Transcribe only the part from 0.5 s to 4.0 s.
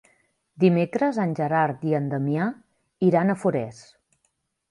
Dimecres en Gerard i en Damià iran a Forès.